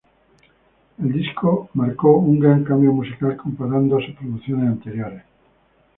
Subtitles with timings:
[0.97, 5.21] El disco marcó un gran cambio musical comparado a sus producciones anteriores.